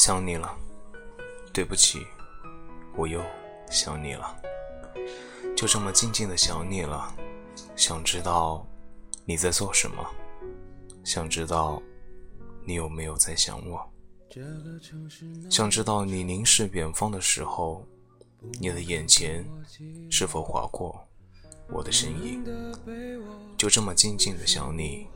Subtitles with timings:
[0.00, 0.56] 想你了，
[1.52, 2.06] 对不起，
[2.96, 3.22] 我又
[3.70, 4.34] 想你了，
[5.54, 7.14] 就这么静静的想你了。
[7.76, 8.66] 想知道
[9.26, 10.02] 你在做什么，
[11.04, 11.82] 想知道
[12.64, 13.92] 你有没有在想我，
[15.50, 17.86] 想知道你凝视远方的时候，
[18.58, 19.44] 你的眼前
[20.10, 21.06] 是否划过
[21.68, 22.42] 我的身影。
[23.58, 25.06] 就这么静静的想你，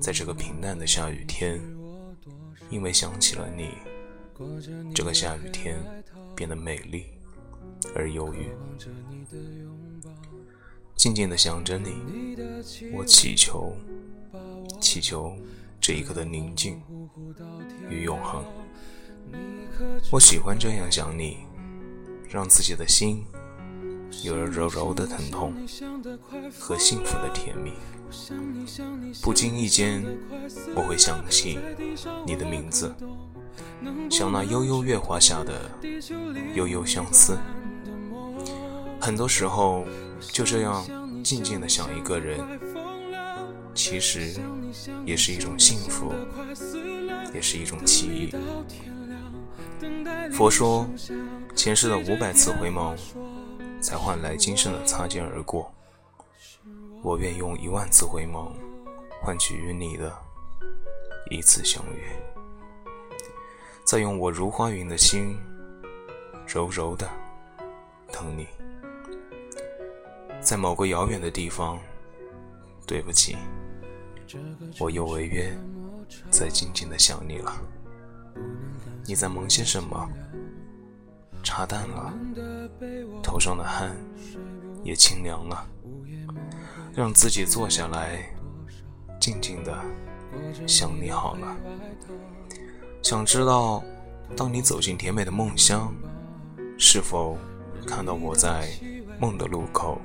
[0.00, 1.60] 在这个平淡的下雨天。
[2.70, 3.68] 因为想起了你，
[4.94, 5.78] 这个下雨天
[6.34, 7.06] 变得美丽
[7.94, 8.48] 而忧郁。
[10.96, 12.36] 静静的想着你，
[12.92, 13.76] 我祈求，
[14.80, 15.36] 祈求
[15.80, 16.80] 这一刻的宁静
[17.88, 18.44] 与永恒。
[20.12, 21.38] 我喜欢这样想你，
[22.28, 23.24] 让自己的心
[24.22, 25.54] 有了柔柔的疼痛
[26.58, 27.72] 和幸福的甜蜜。
[29.22, 30.04] 不经意间，
[30.76, 31.58] 我会想起
[32.26, 32.94] 你的名字，
[34.10, 35.70] 像那悠悠月华下的
[36.54, 37.38] 悠悠相思。
[39.00, 39.84] 很多时候，
[40.20, 40.84] 就这样
[41.24, 42.38] 静静的想一个人，
[43.74, 44.34] 其实
[45.04, 46.12] 也是一种幸福，
[47.34, 48.34] 也是一种奇异。
[50.32, 50.86] 佛说，
[51.56, 52.96] 前世的五百次回眸，
[53.80, 55.72] 才换来今生的擦肩而过。
[57.02, 58.52] 我愿用一万次回眸，
[59.20, 60.12] 换取与你的
[61.30, 62.41] 一次相遇。
[63.84, 65.36] 再用我如花云的心，
[66.46, 67.08] 柔柔的
[68.10, 68.46] 疼你。
[70.40, 71.78] 在某个遥远的地方，
[72.86, 73.36] 对不起，
[74.80, 75.52] 我又违约，
[76.30, 77.52] 在静静的想你了。
[79.04, 80.08] 你在忙些什么？
[81.42, 82.14] 茶淡了，
[83.22, 83.96] 头上的汗
[84.84, 85.68] 也清凉了。
[86.94, 88.24] 让自己坐下来，
[89.20, 89.76] 静静的
[90.66, 91.56] 想你好了。
[93.02, 93.82] 想知道，
[94.36, 95.92] 当你走进甜美的梦乡，
[96.78, 97.36] 是否
[97.84, 98.68] 看到我在
[99.18, 100.00] 梦的路口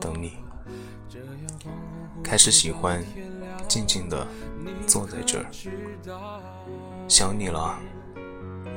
[0.00, 0.32] 等你？
[2.22, 3.04] 开始喜欢
[3.68, 4.26] 静静的
[4.86, 5.46] 坐在这儿，
[7.06, 7.78] 想你了。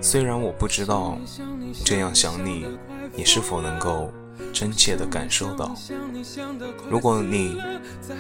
[0.02, 1.18] 虽然我不知道
[1.86, 2.66] 这样想你，
[3.16, 4.12] 你是否能够。
[4.52, 5.74] 真切地感受到，
[6.90, 7.58] 如果你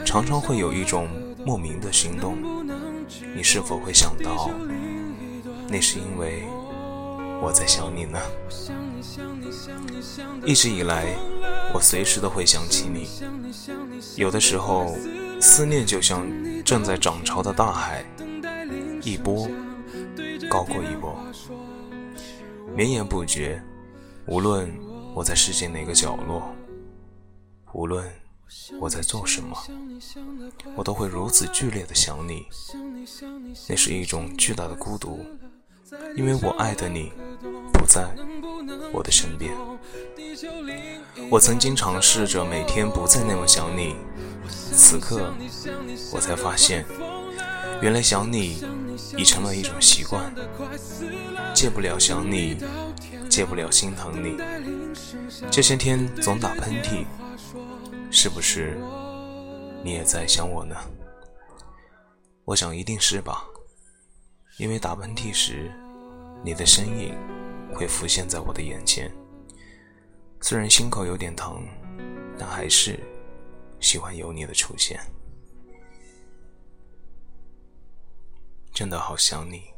[0.05, 1.09] 常常会有一种
[1.45, 2.37] 莫名的心动，
[3.35, 4.49] 你是否会想到，
[5.75, 6.47] 那是因为
[7.41, 8.17] 我在想你呢？
[10.45, 11.13] 一直以来，
[11.73, 13.09] 我随时都会想起你，
[14.15, 14.95] 有的时候，
[15.41, 16.25] 思念就像
[16.63, 18.05] 正在涨潮的大海，
[19.01, 19.49] 一波
[20.49, 21.13] 高过一波，
[22.73, 23.61] 绵延不绝，
[24.27, 24.73] 无论。
[25.13, 26.53] 我在世界哪个角落，
[27.73, 28.05] 无论
[28.81, 29.57] 我在做什么，
[30.75, 32.45] 我都会如此剧烈的想你。
[33.69, 35.25] 那是一种巨大的孤独，
[36.15, 37.11] 因为我爱的你
[37.73, 38.07] 不在
[38.91, 39.53] 我的身边。
[41.29, 43.95] 我曾经尝试着每天不再那么想你，
[44.49, 45.33] 此刻
[46.11, 46.85] 我才发现，
[47.81, 48.63] 原来想你
[49.17, 50.33] 已成了一种习惯，
[51.53, 52.57] 戒不了想你，
[53.29, 54.37] 戒不了心疼你。
[55.51, 57.05] 这些天总打喷嚏，
[58.11, 58.77] 是不是
[59.83, 60.75] 你也在想我呢？
[62.43, 63.45] 我想一定是吧，
[64.57, 65.69] 因为打喷嚏时，
[66.43, 67.13] 你的身影
[67.73, 69.11] 会浮现在我的眼前。
[70.41, 71.67] 虽然心口有点疼，
[72.39, 72.97] 但还是
[73.81, 74.97] 喜欢有你的出现。
[78.73, 79.73] 真的好想你，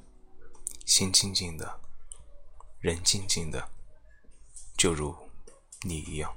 [0.85, 1.79] 心静静的，
[2.79, 3.69] 人静静的，
[4.77, 5.15] 就如。
[5.83, 6.35] 你一样，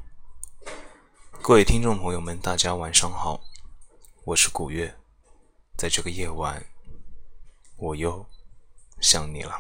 [1.42, 3.40] 各位听众朋友们，大家晚上好，
[4.24, 4.94] 我是古月，
[5.78, 6.62] 在这个夜晚，
[7.80, 8.24] 我又
[9.00, 9.56] 想你了。